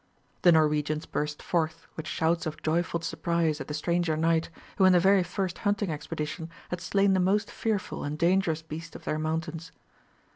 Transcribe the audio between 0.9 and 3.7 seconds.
burst forth with shouts of joyful surprise at